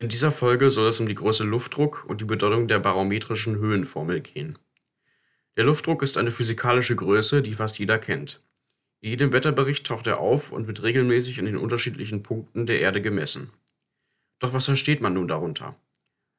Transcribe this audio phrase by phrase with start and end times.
[0.00, 4.20] In dieser Folge soll es um die Größe Luftdruck und die Bedeutung der barometrischen Höhenformel
[4.20, 4.56] gehen.
[5.56, 8.40] Der Luftdruck ist eine physikalische Größe, die fast jeder kennt.
[9.00, 13.02] In jedem Wetterbericht taucht er auf und wird regelmäßig an den unterschiedlichen Punkten der Erde
[13.02, 13.50] gemessen.
[14.38, 15.74] Doch was versteht man nun darunter?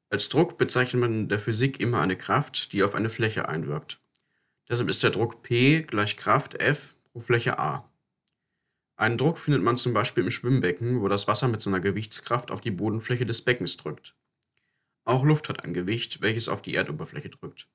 [0.09, 3.99] Als Druck bezeichnet man in der Physik immer eine Kraft, die auf eine Fläche einwirkt.
[4.69, 7.88] Deshalb ist der Druck P gleich Kraft F pro Fläche A.
[8.99, 12.59] Einen Druck findet man zum Beispiel im Schwimmbecken, wo das Wasser mit seiner Gewichtskraft auf
[12.59, 14.13] die Bodenfläche des Beckens drückt.
[15.05, 17.69] Auch Luft hat ein Gewicht, welches auf die Erdoberfläche drückt.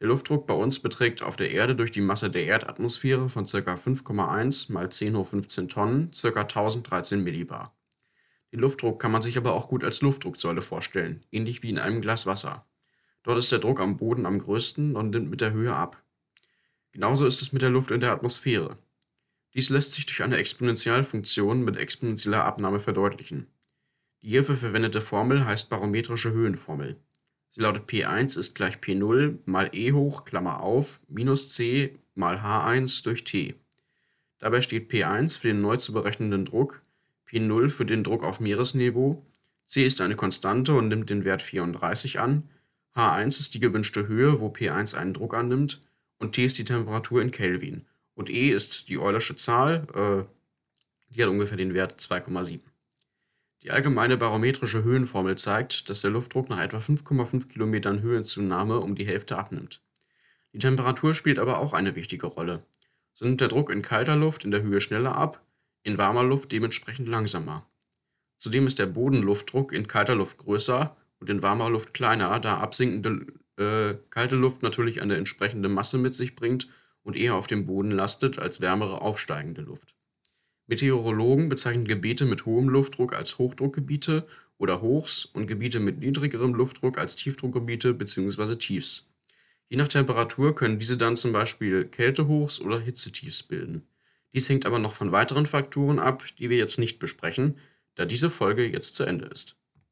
[0.00, 3.58] Der Luftdruck bei uns beträgt auf der Erde durch die Masse der Erdatmosphäre von ca.
[3.74, 6.42] 5,1 mal 10 hoch 15 Tonnen ca.
[6.42, 7.74] 1013 Millibar.
[8.52, 12.02] Den Luftdruck kann man sich aber auch gut als Luftdrucksäule vorstellen, ähnlich wie in einem
[12.02, 12.66] Glas Wasser.
[13.22, 16.02] Dort ist der Druck am Boden am größten und nimmt mit der Höhe ab.
[16.92, 18.76] Genauso ist es mit der Luft in der Atmosphäre.
[19.54, 23.48] Dies lässt sich durch eine Exponentialfunktion mit exponentieller Abnahme verdeutlichen.
[24.22, 27.00] Die hierfür verwendete Formel heißt barometrische Höhenformel.
[27.48, 33.02] Sie lautet P1 ist gleich P0 mal E hoch Klammer auf minus c mal H1
[33.02, 33.56] durch T.
[34.38, 36.80] Dabei steht P1 für den neu zu berechnenden Druck,
[37.28, 39.26] P0 für den Druck auf Meeresniveau,
[39.66, 42.48] c ist eine Konstante und nimmt den Wert 34 an,
[42.94, 45.80] H1 ist die gewünschte Höhe, wo P1 einen Druck annimmt,
[46.18, 47.84] und T ist die Temperatur in Kelvin
[48.20, 52.60] und e ist die Eulersche Zahl, äh, die hat ungefähr den Wert 2,7.
[53.62, 59.06] Die allgemeine barometrische Höhenformel zeigt, dass der Luftdruck nach etwa 5,5 Kilometern Höhenzunahme um die
[59.06, 59.80] Hälfte abnimmt.
[60.52, 62.62] Die Temperatur spielt aber auch eine wichtige Rolle.
[63.14, 65.42] So nimmt der Druck in kalter Luft in der Höhe schneller ab,
[65.82, 67.64] in warmer Luft dementsprechend langsamer.
[68.36, 73.28] Zudem ist der Bodenluftdruck in kalter Luft größer und in warmer Luft kleiner, da absinkende
[73.56, 76.68] äh, kalte Luft natürlich eine entsprechende Masse mit sich bringt
[77.02, 79.94] und eher auf dem Boden lastet als wärmere aufsteigende Luft.
[80.66, 86.98] Meteorologen bezeichnen Gebiete mit hohem Luftdruck als Hochdruckgebiete oder Hochs und Gebiete mit niedrigerem Luftdruck
[86.98, 88.56] als Tiefdruckgebiete bzw.
[88.56, 89.08] Tiefs.
[89.68, 93.86] Je nach Temperatur können diese dann zum Beispiel Kältehochs oder Hitzetiefs bilden.
[94.32, 97.56] Dies hängt aber noch von weiteren Faktoren ab, die wir jetzt nicht besprechen,
[97.94, 99.59] da diese Folge jetzt zu Ende ist.